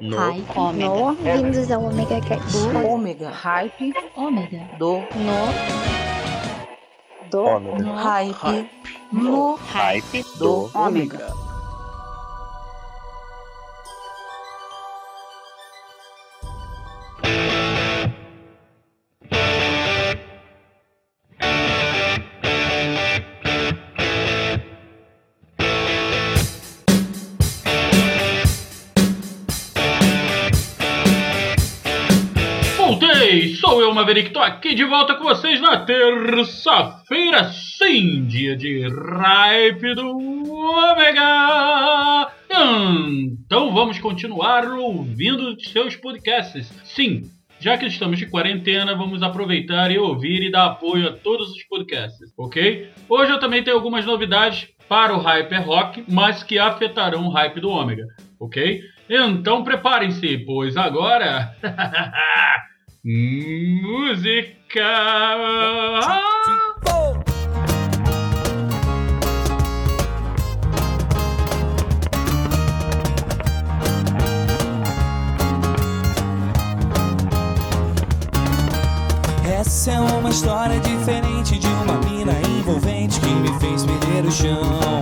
[0.00, 0.16] No.
[0.16, 0.46] Hype.
[0.56, 0.88] Ômega.
[0.88, 2.52] No, bem-vindos ao Omega Cast.
[2.52, 3.30] Do ômega.
[3.30, 3.92] Hype.
[4.14, 4.70] Ômega.
[4.78, 4.98] Do.
[4.98, 5.54] No,
[7.28, 7.78] do, Ômega.
[7.82, 7.94] No.
[7.96, 8.70] Hype.
[9.12, 9.54] No.
[9.56, 10.68] Hype Do.
[10.70, 11.47] do Ômega.
[33.98, 40.16] Maverick, tô aqui de volta com vocês na terça-feira, sim, dia de Hype do
[40.48, 42.30] Ômega!
[43.44, 46.72] Então vamos continuar ouvindo seus podcasts.
[46.84, 51.50] Sim, já que estamos de quarentena, vamos aproveitar e ouvir e dar apoio a todos
[51.50, 52.92] os podcasts, ok?
[53.08, 57.60] Hoje eu também tenho algumas novidades para o Hyper Rock, mas que afetarão o hype
[57.60, 58.06] do Ômega,
[58.38, 58.80] ok?
[59.10, 61.52] Então preparem-se, pois agora.
[63.04, 64.82] Música!
[79.44, 85.00] Essa é uma história diferente de uma mina envolvente que me fez perder o chão.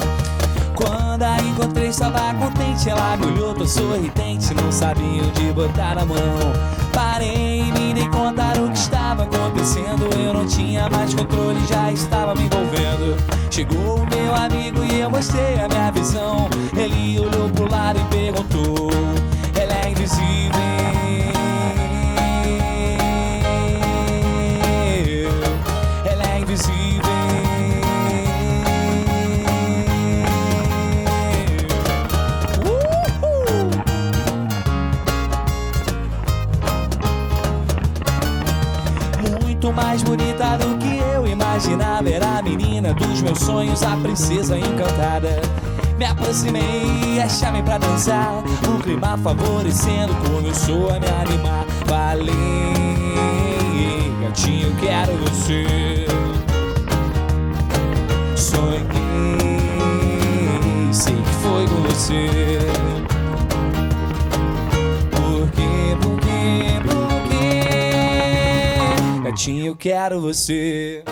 [0.74, 2.90] Quando a encontrei, estava contente.
[2.90, 6.18] Ela me olhou, sorridente, não sabia onde botar a mão.
[6.92, 7.55] Parei
[8.26, 10.08] e me dei conta do que estava acontecendo.
[10.18, 13.16] Eu não tinha mais controle, já estava me envolvendo.
[13.50, 16.48] Chegou o meu amigo e eu mostrei a minha visão.
[16.76, 18.90] Ele olhou pro lado e perguntou:
[19.54, 20.65] Ela é invisível.
[39.76, 42.08] Mais bonita do que eu imaginava.
[42.08, 45.40] Era a menina dos meus sonhos, a princesa encantada.
[45.98, 48.42] Me aproximei, a chamei pra dançar.
[48.66, 51.64] O clima favorecendo, começou a me animar.
[51.86, 52.32] Falei,
[54.22, 56.06] gatinho, quero você.
[58.34, 58.88] Sonhei,
[60.92, 62.66] sei que foi com você.
[69.44, 71.04] Eu quero você.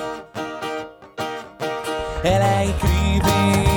[2.25, 3.74] Ela é incrível.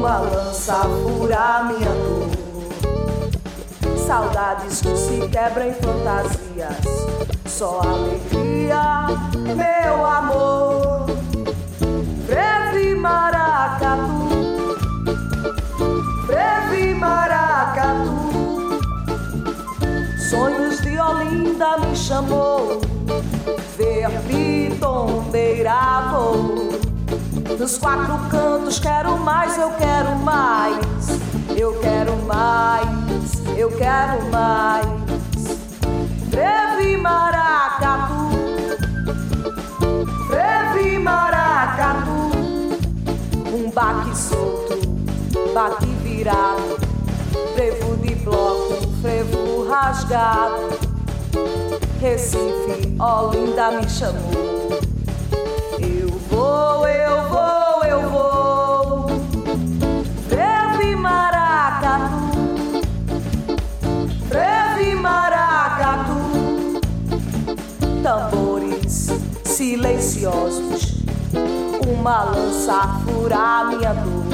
[0.00, 2.30] Uma lança fura minha dor.
[3.98, 7.06] Saudades que se quebram em fantasias,
[7.46, 9.06] só alegria,
[9.54, 11.04] meu amor.
[12.26, 14.28] Breve maracatu,
[16.26, 18.80] breve maracatu.
[20.30, 22.80] Sonhos de Olinda me chamou,
[23.76, 26.69] ver pitombeira vou.
[27.60, 30.78] Nos quatro cantos quero mais, eu quero mais,
[31.54, 32.88] eu quero mais,
[33.54, 34.86] eu quero mais.
[36.30, 38.30] Breve maracatu,
[40.26, 42.30] breve maracatu,
[43.54, 44.78] um baque solto,
[45.52, 46.78] baque virado,
[47.54, 50.70] frevo de bloco, frevo rasgado.
[52.00, 54.49] Recife, Olinda me chamou
[56.70, 59.06] vou, eu vou, eu vou.
[60.28, 62.30] Breve maracatu,
[64.28, 66.20] breve maracatu.
[68.02, 69.08] Tambores
[69.44, 71.02] silenciosos,
[71.86, 74.30] uma lança a furar minha dor.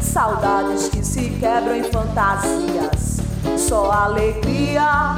[0.00, 3.18] Saudades que se quebram em fantasias,
[3.56, 5.14] só alegria,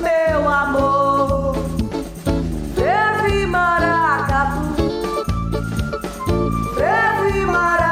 [0.00, 1.45] meu amor.
[7.46, 7.85] Breve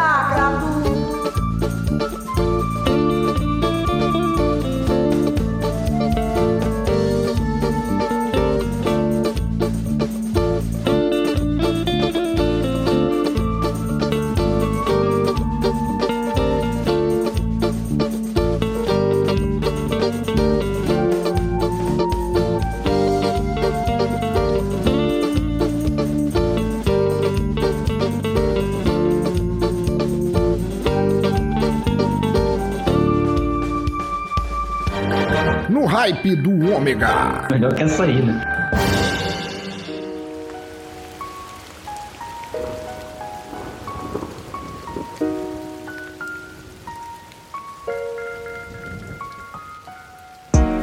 [36.05, 37.49] hype do Ômega.
[37.51, 38.45] Melhor que essa aí, né?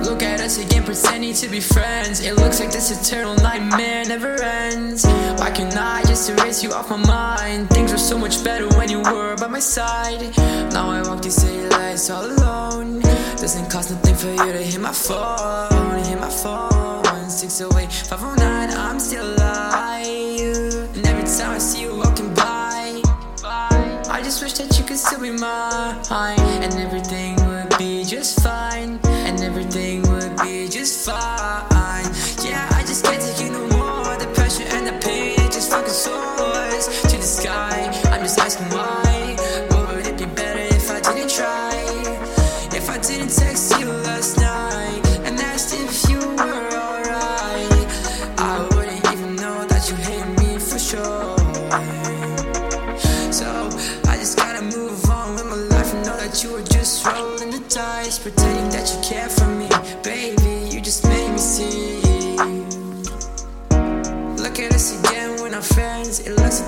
[0.03, 2.25] Look at us again, pretending to be friends.
[2.25, 5.05] It looks like this eternal nightmare never ends.
[5.37, 7.69] Why can't I just erase you off my mind?
[7.69, 10.35] Things were so much better when you were by my side.
[10.73, 13.03] Now I walk these city lights all alone.
[13.41, 17.27] Doesn't cost nothing for you to hit my phone, hit my phone.
[17.27, 20.95] 608 509, I'm still alive.
[20.95, 23.01] And every time I see you walking by,
[23.43, 25.97] I just wish that you could still be mine.
[26.11, 28.99] And everything would be just fine.
[29.05, 32.05] And everything would be just fine.
[32.45, 34.17] Yeah, I just can't take it no more.
[34.17, 37.89] The pressure and the pain, it just fucking soars to the sky.
[38.11, 39.00] I'm just asking why.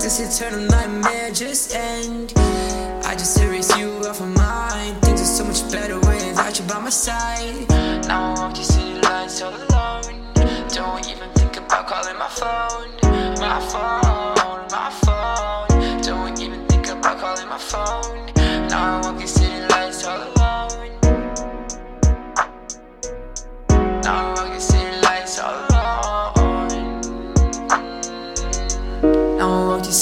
[0.04, 2.34] This eternal nightmare just end.
[3.06, 5.02] I just erase you off my mind.
[5.02, 7.70] Things are so much better without you by my side.
[8.08, 10.22] Now I walk these city lights all alone.
[10.68, 12.90] Don't even think about calling my phone.
[13.40, 14.13] My phone,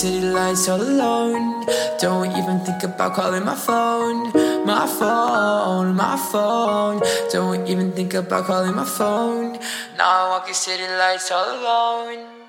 [0.02, 1.64] city lights all alone.
[2.00, 4.34] Don't even think about calling my phone.
[4.66, 7.00] My phone, my phone.
[7.32, 9.60] Don't even think about calling my phone.
[9.98, 12.41] Now I walk these city lights all alone.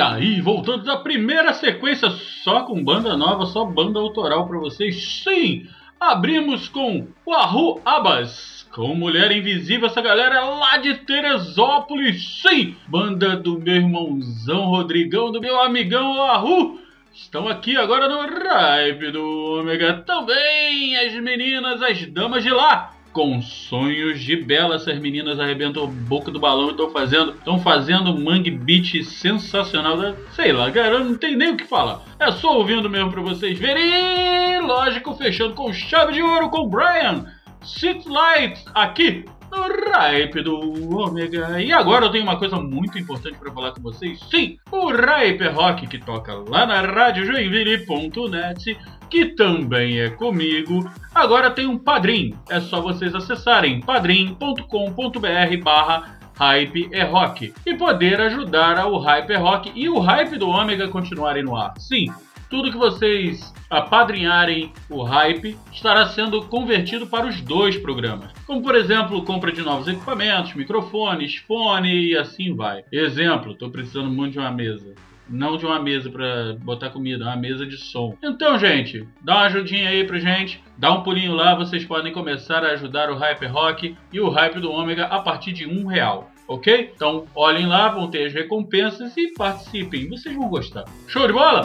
[0.00, 2.08] E aí, voltando da primeira sequência,
[2.42, 5.22] só com banda nova, só banda autoral pra vocês.
[5.22, 5.66] Sim,
[6.00, 12.40] abrimos com o Arru Abas, com Mulher Invisível, essa galera é lá de Teresópolis.
[12.40, 16.80] Sim, banda do meu irmãozão Rodrigão, do meu amigão Arru.
[17.12, 22.94] Estão aqui agora no Ripe do Ômega também as meninas, as damas de lá.
[23.12, 27.58] Com sonhos de bela, essas meninas arrebentam a boca do balão e estão fazendo, estão
[27.58, 30.14] fazendo mangue beat sensacional.
[30.32, 32.02] Sei lá, cara, eu não tem nem o que falar.
[32.20, 33.82] É só ouvindo mesmo pra vocês verem.
[33.84, 37.26] E, lógico, fechando com chave de ouro com Brian.
[37.62, 41.60] City Lights aqui no Ripe do Ômega.
[41.60, 44.20] E agora eu tenho uma coisa muito importante para falar com vocês.
[44.30, 48.78] Sim, o Ripe Rock que toca lá na rádio Joinville.net,
[49.10, 52.34] que também é comigo, agora tem um padrim.
[52.48, 59.36] É só vocês acessarem padrim.com.br barra Hype é Rock e poder ajudar ao Hype é
[59.36, 61.74] Rock e o Hype do Ômega continuarem no ar.
[61.76, 62.06] Sim,
[62.48, 68.32] tudo que vocês apadrinharem o hype estará sendo convertido para os dois programas.
[68.44, 72.84] Como por exemplo, compra de novos equipamentos, microfones, fone e assim vai.
[72.90, 74.94] Exemplo, estou precisando muito de uma mesa.
[75.30, 78.16] Não de uma mesa para botar comida, uma mesa de som.
[78.22, 80.62] Então, gente, dá uma ajudinha aí pra gente.
[80.76, 84.60] Dá um pulinho lá, vocês podem começar a ajudar o Hype Rock e o Hype
[84.60, 86.92] do Ômega a partir de um real ok?
[86.94, 90.84] Então olhem lá, vão ter as recompensas e participem, vocês vão gostar.
[91.06, 91.64] Show de bola?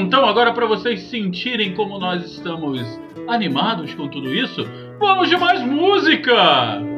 [0.00, 4.64] Então agora para vocês sentirem como nós estamos animados com tudo isso,
[4.98, 6.93] vamos de mais música!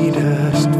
[0.00, 0.79] Sweetest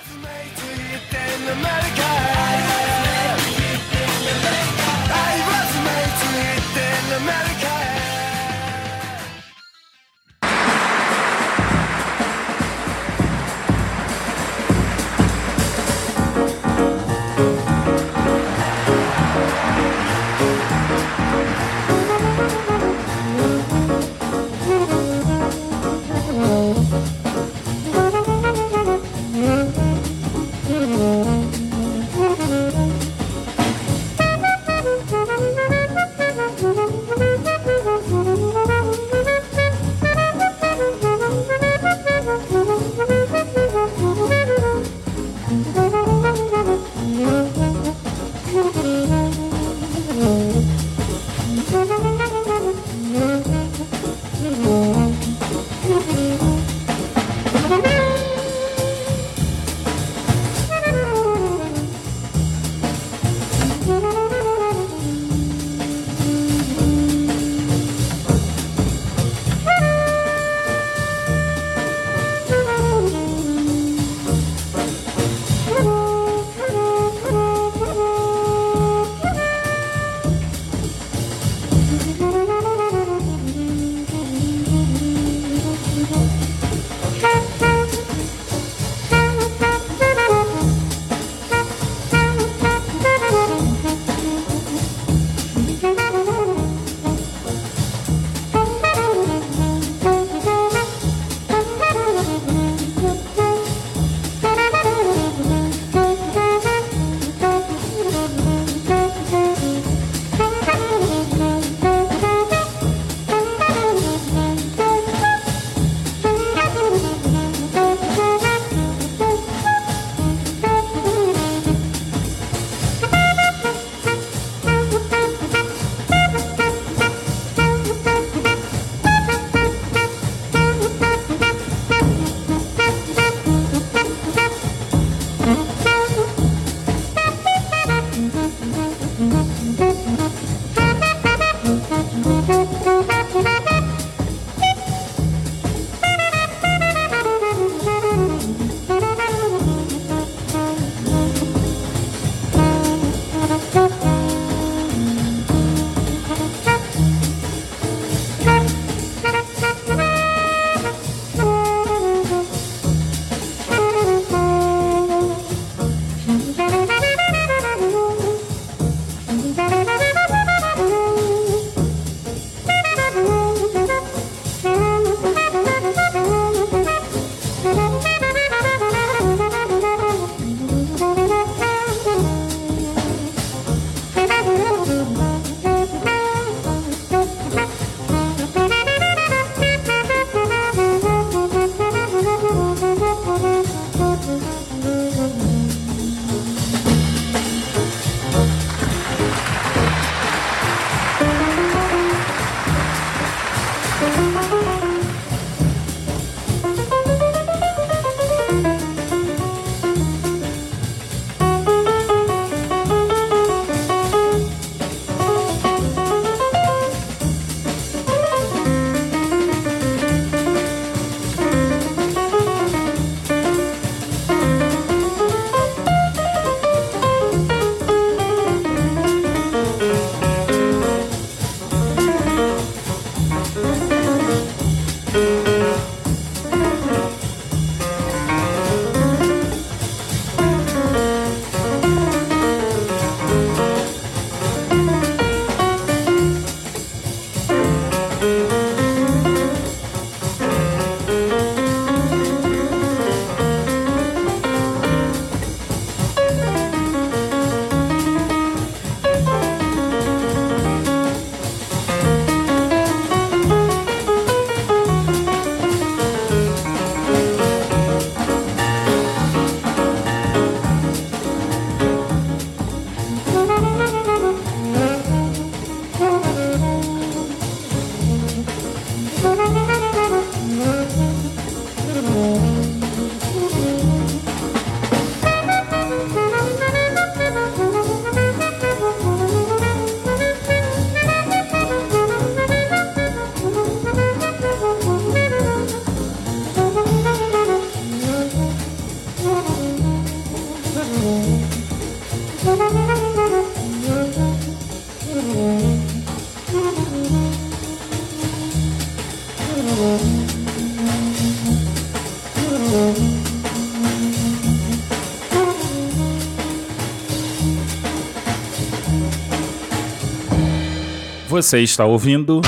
[321.41, 322.39] Você está ouvindo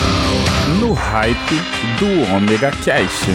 [0.80, 1.56] no hype
[1.98, 3.26] do Omega Cast.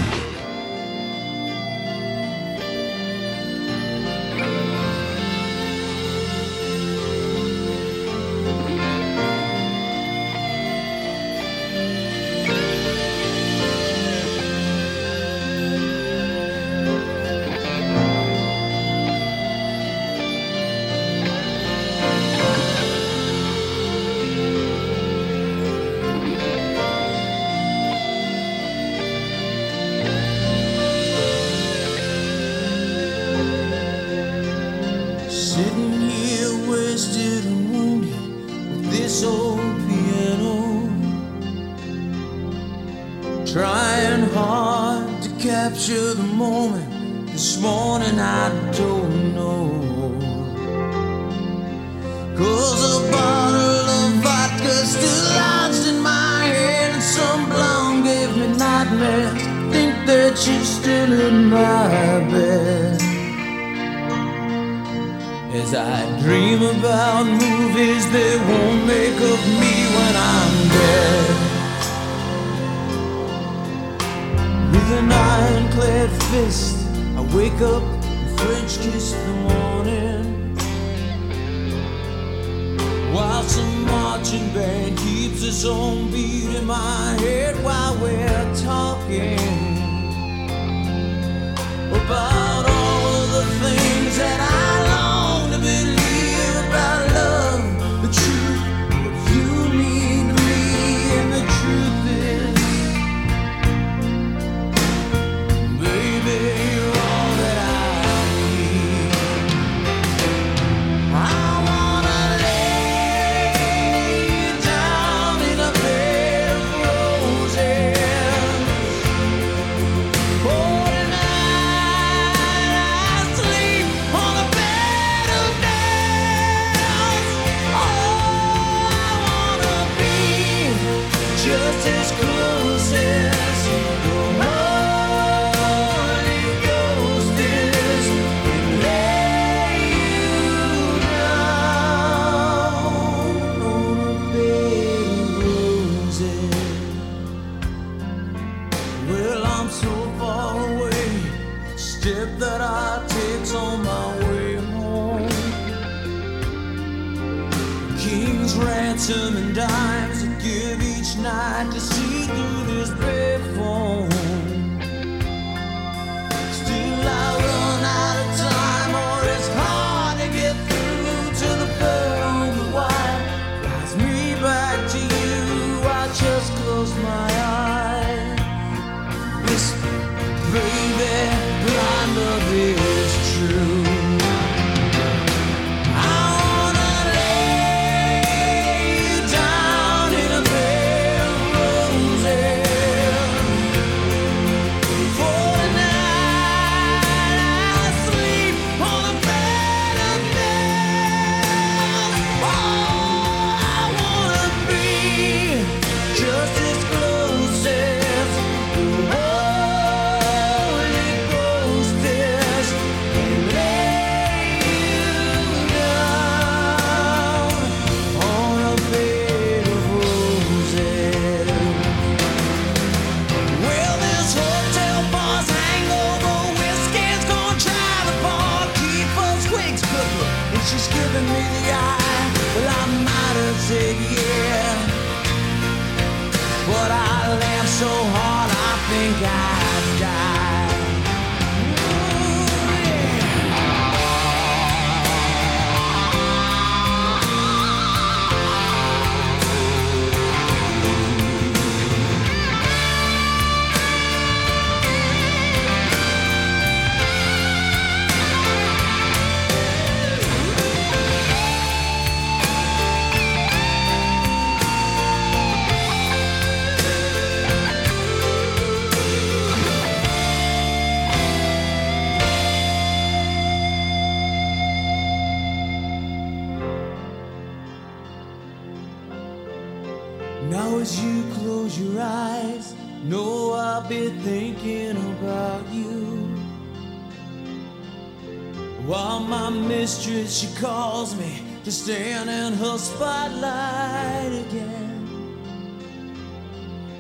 [291.89, 295.09] stand in her spotlight again.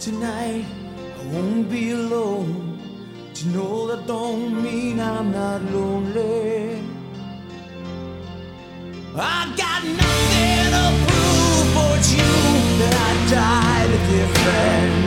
[0.01, 0.65] Tonight
[1.21, 2.79] I won't be alone.
[3.35, 6.81] To know that don't mean I'm not lonely.
[9.15, 12.31] I got nothing to prove for you
[12.81, 14.98] that I died a different.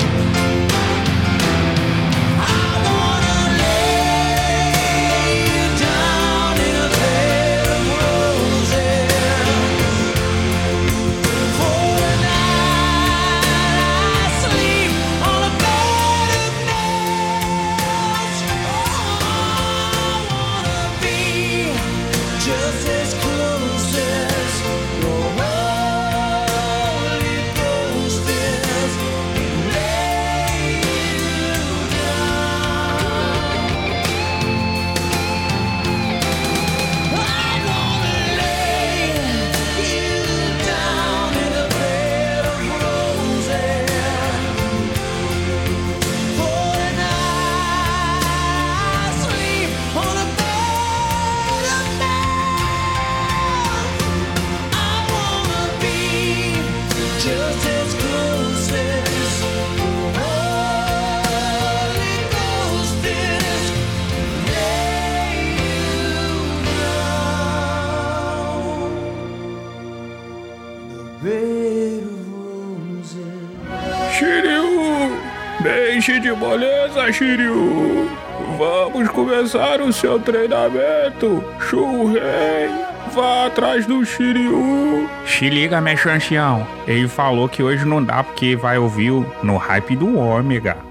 [76.31, 78.09] de moleza, Shiryu!
[78.57, 82.69] Vamos começar o seu treinamento, Shurei!
[83.13, 85.09] Vá atrás do Shiryu!
[85.25, 86.65] Se liga, meu chanchão.
[86.87, 89.11] Ele falou que hoje não dá porque vai ouvir
[89.43, 90.90] no hype do Ômega.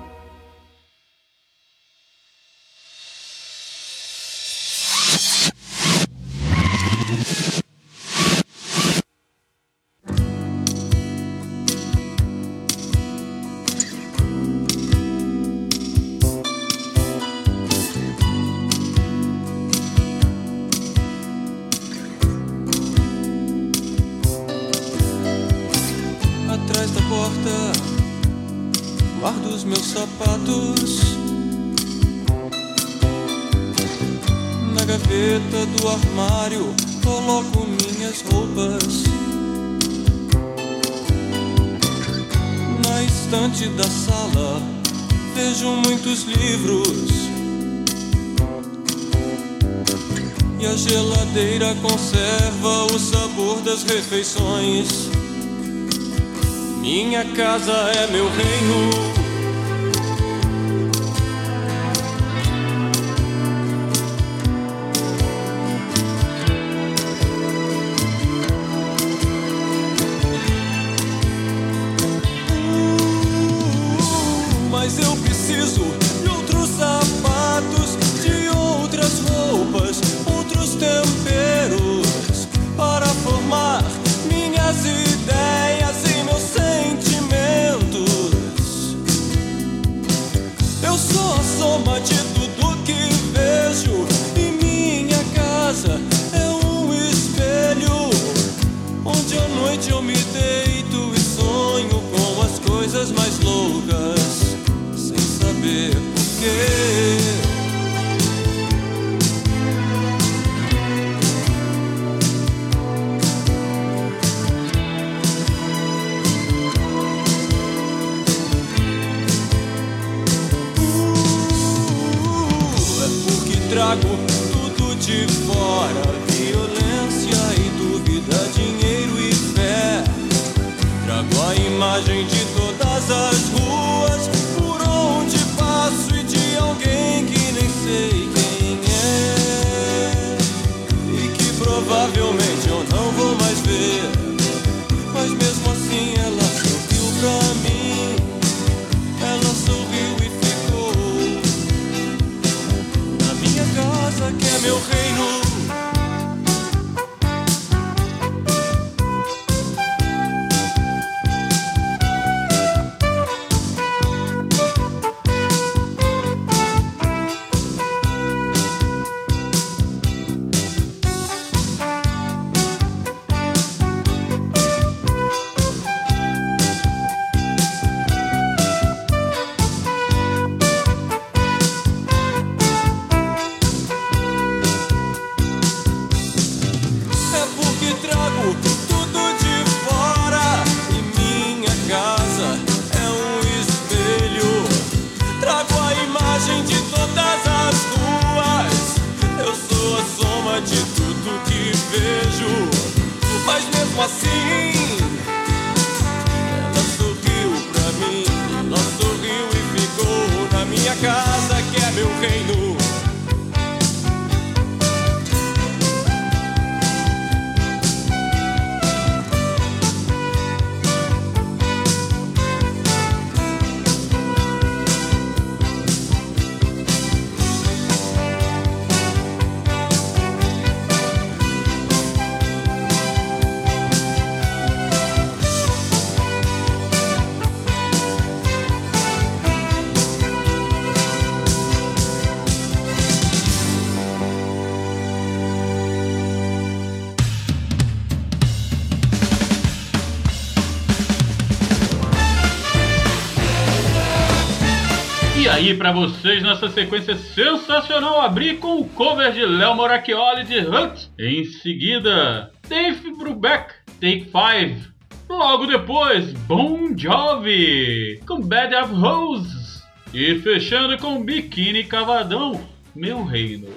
[255.61, 261.09] Aí, pra vocês, nessa sequência sensacional, abri com o cover de Léo Moracchioli de Hunt.
[261.19, 264.91] Em seguida, Dave Brubeck, Take 5.
[265.29, 269.83] Logo depois, Bon Jovi, com Bad of Rose.
[270.15, 272.59] E fechando com Biquíni Cavadão,
[272.95, 273.69] Meu Reino.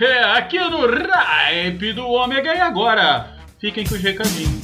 [0.00, 4.55] É aqui no Ripe do Ômega e agora, fiquem com os recadinhos.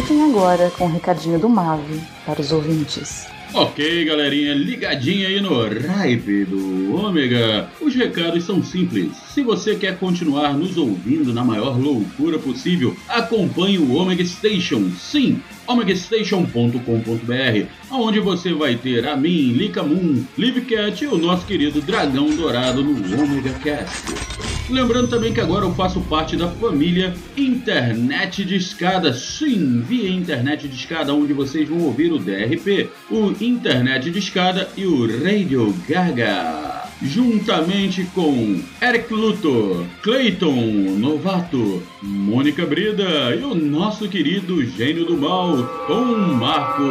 [0.00, 3.26] Fiquem agora com o recadinho do Mave para os ouvintes.
[3.52, 7.68] Ok, galerinha, ligadinha aí no Ripe do Ômega.
[7.80, 9.16] Os recados são simples.
[9.34, 14.88] Se você quer continuar nos ouvindo na maior loucura possível, acompanhe o Omega Station.
[14.96, 21.80] Sim, omegastation.com.br, onde você vai ter a mim, Lika Moon, Livcat e o nosso querido
[21.80, 24.57] Dragão Dourado no Omega Cast.
[24.70, 29.14] Lembrando também que agora eu faço parte da família Internet de Escada.
[29.14, 34.68] Sim, via Internet de Escada, onde vocês vão ouvir o DRP, o Internet de Escada
[34.76, 36.84] e o Radio Gaga.
[37.00, 45.62] Juntamente com Eric Luthor, Clayton Novato, Mônica Brida e o nosso querido gênio do mal,
[45.86, 46.82] Tom Marco.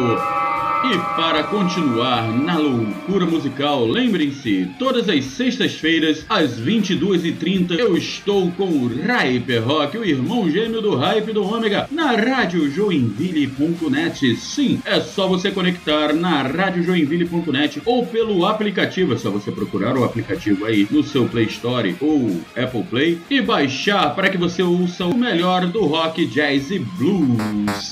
[0.83, 8.65] E para continuar na loucura musical, lembrem-se, todas as sextas-feiras, às 22h30, eu estou com
[8.65, 14.35] o Hyper Rock, o irmão gêmeo do Hype do Ômega, na Rádio Joinville.net.
[14.35, 20.03] Sim, é só você conectar na radiojoinville.net ou pelo aplicativo, é só você procurar o
[20.03, 25.05] aplicativo aí no seu Play Store ou Apple Play e baixar para que você ouça
[25.05, 27.91] o melhor do rock, jazz e blues.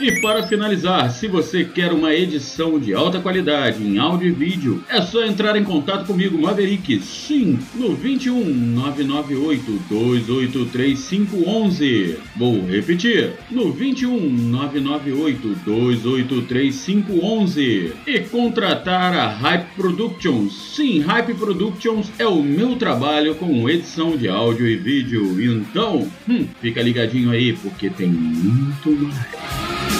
[0.00, 4.82] E para finalizar, se você quer uma edição de alta qualidade em áudio e vídeo,
[4.88, 12.18] é só entrar em contato comigo, Maverick, sim, no 21 998 283 511.
[12.36, 17.92] Vou repetir, no 21 998 283 511.
[18.06, 20.74] E contratar a Hype Productions.
[20.74, 25.40] Sim, Hype Productions é o meu trabalho com edição de áudio e vídeo.
[25.40, 29.93] Então, hum, fica ligadinho aí porque tem muito mais.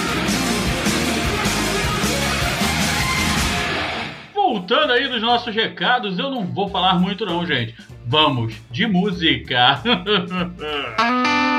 [4.54, 7.74] Voltando aí dos nossos recados, eu não vou falar muito não, gente.
[8.06, 9.82] Vamos de música.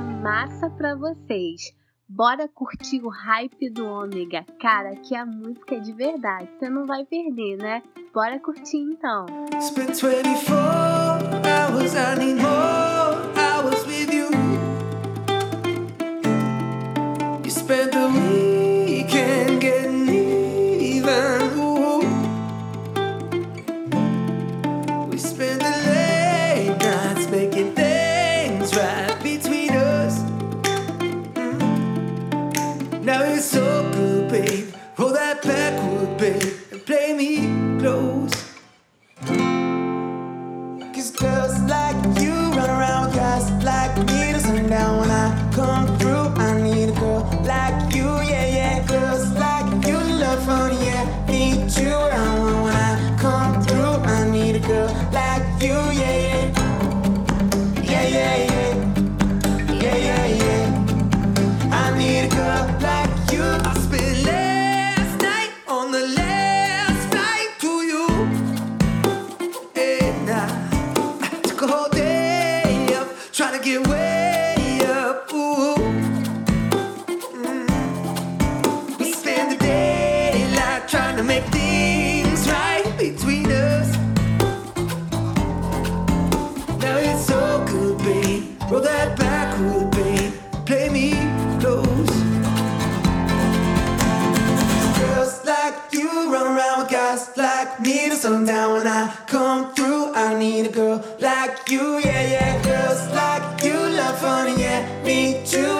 [0.00, 1.72] massa pra vocês.
[2.08, 4.44] Bora curtir o hype do Ômega.
[4.60, 6.48] Cara, que a música é de verdade.
[6.58, 7.82] Você não vai perder, né?
[8.14, 9.26] Bora curtir então.
[9.60, 10.56] Spent 24
[11.44, 12.14] hours, I
[13.86, 14.30] with you.
[17.44, 18.67] You spent the weekend
[98.28, 100.14] to sundown when I come through.
[100.14, 102.62] I need a girl like you, yeah, yeah.
[102.62, 105.02] Girls like you love fun, yeah.
[105.04, 105.77] Me too,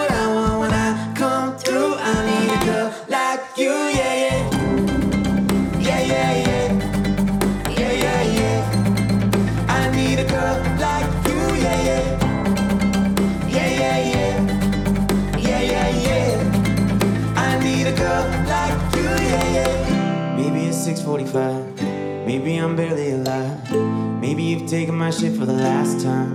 [22.79, 23.75] barely alive.
[24.21, 26.31] Maybe you've taken my shit for the last time.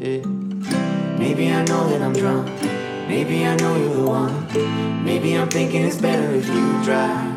[0.00, 0.24] Yeah.
[1.18, 2.48] Maybe I know that I'm drunk.
[3.12, 4.34] Maybe I know you're the one.
[5.04, 7.32] Maybe I'm thinking it's better if you drive.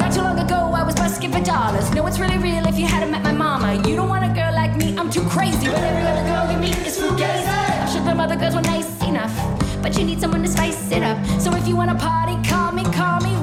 [0.00, 1.94] Not too long ago, I was busking for dollars.
[1.94, 3.68] No, it's really real if you hadn't met my mama.
[3.88, 5.66] You don't want a girl like me, I'm too crazy.
[5.66, 7.46] But every other girl you meet is fugazi.
[7.82, 9.34] I'm sure them other girls were nice enough.
[9.80, 11.18] But you need someone to spice it up.
[11.40, 13.41] So if you wanna party, call me, call me.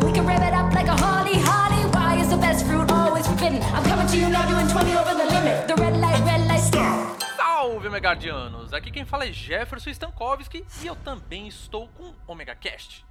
[7.36, 8.74] Salve, Megardianos!
[8.74, 13.06] Aqui quem fala é Jefferson Stankovski e eu também estou com Omega Cast.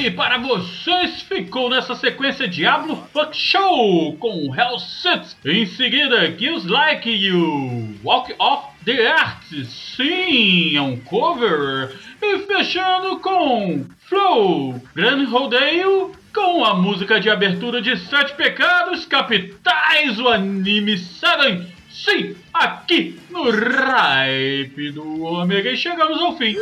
[0.00, 5.36] E para vocês ficou nessa sequência Diablo Fuck Show com Hell Sits.
[5.44, 9.66] Em seguida, Kills Like You, Walk of the Earth.
[9.66, 11.94] Sim, é um cover.
[12.22, 20.18] E fechando com Flow, Grand Rodeio com a música de abertura de Sete Pecados Capitais,
[20.18, 21.66] o anime Seven.
[21.90, 26.56] Sim, aqui no Hype do Omega e chegamos ao fim.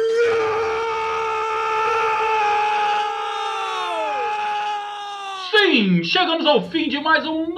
[5.59, 7.53] Sim, chegamos ao fim de mais um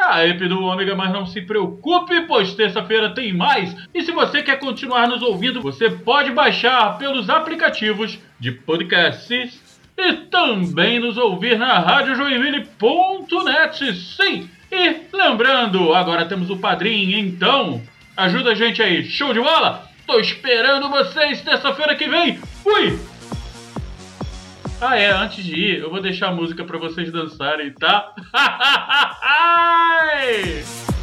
[0.00, 3.76] Hype do Ômega, mas não se preocupe, pois terça-feira tem mais.
[3.94, 9.60] E se você quer continuar nos ouvindo, você pode baixar pelos aplicativos de podcasts
[9.96, 13.96] e também nos ouvir na radiojoinville.net.
[13.96, 17.82] Sim, e lembrando, agora temos o padrinho, então
[18.16, 19.04] ajuda a gente aí.
[19.04, 19.86] Show de bola?
[20.06, 22.38] Tô esperando vocês terça-feira que vem.
[22.62, 23.11] Fui!
[24.84, 28.12] Ah, é, antes de ir, eu vou deixar a música pra vocês dançarem, tá?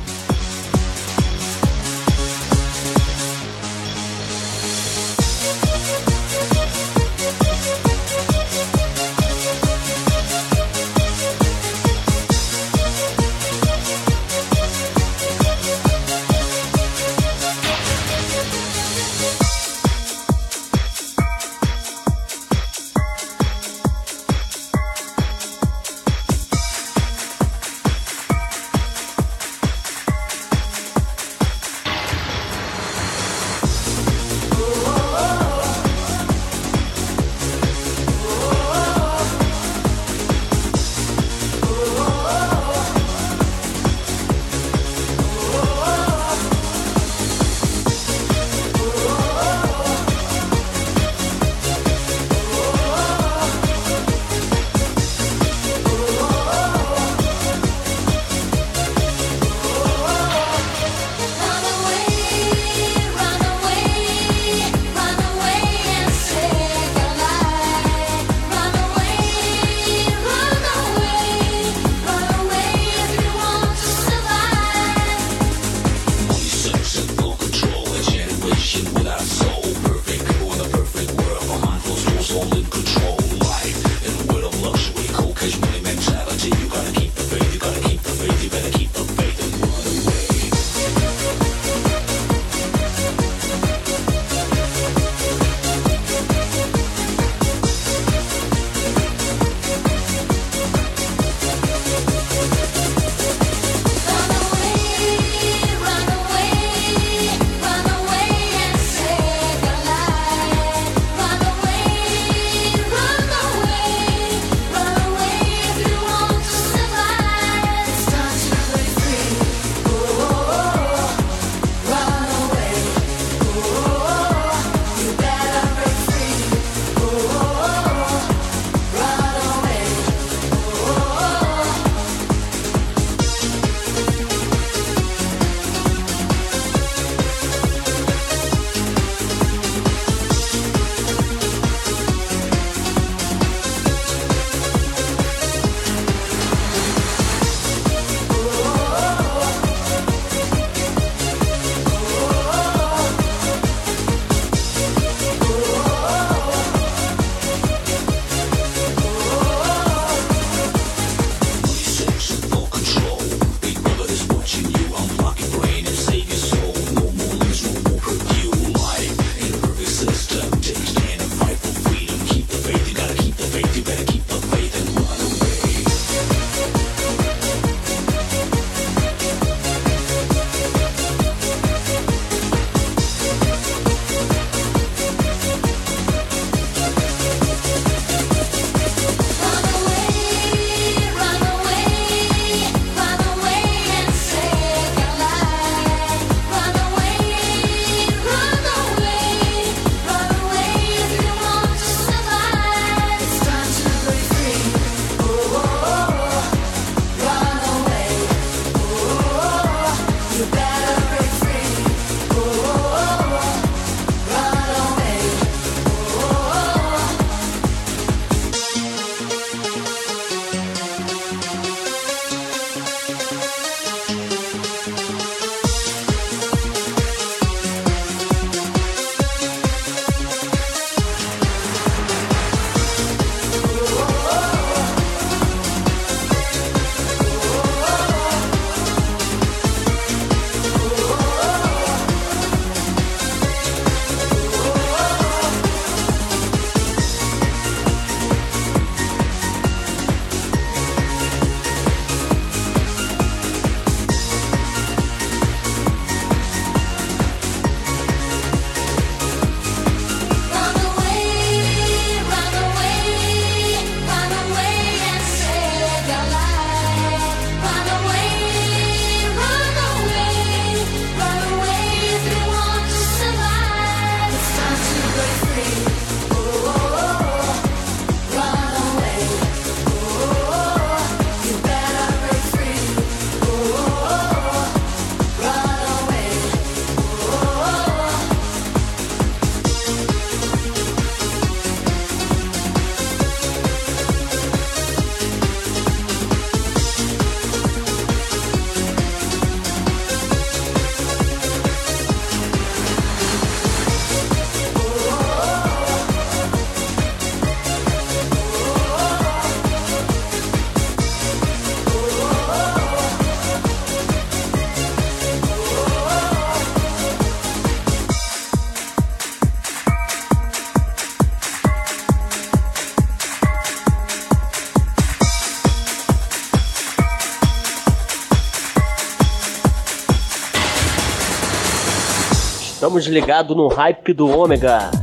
[332.99, 334.98] Desligado ligados no hype do Ômega.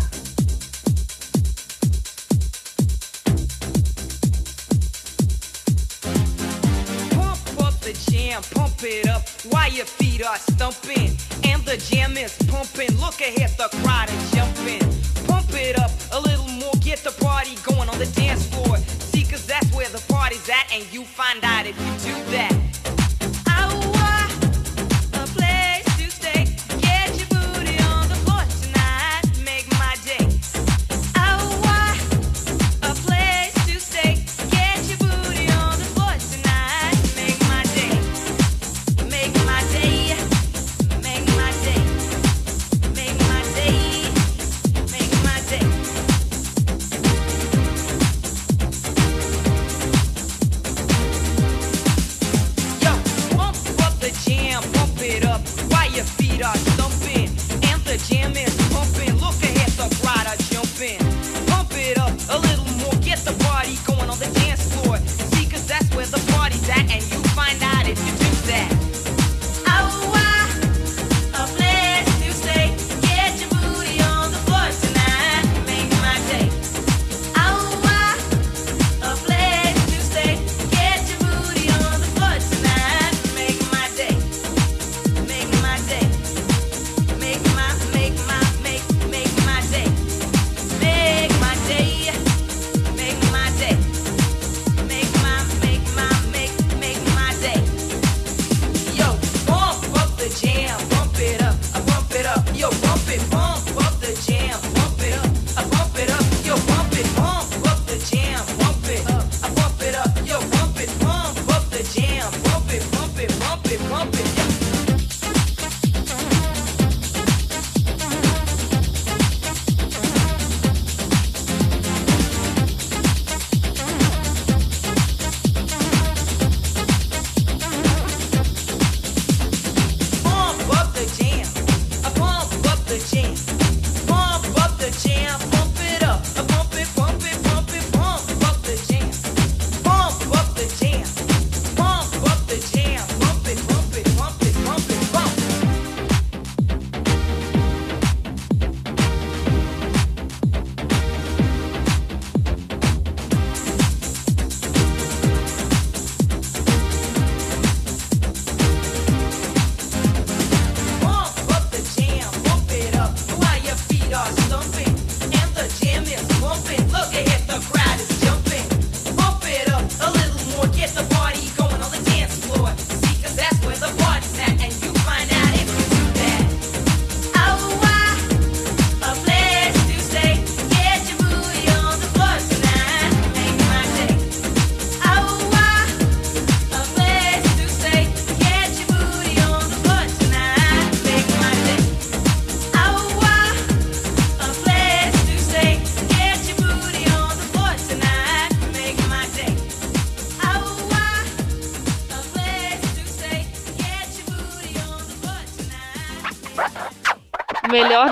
[56.38, 56.75] Dot.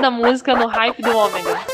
[0.05, 1.74] da música no hype do Ômega.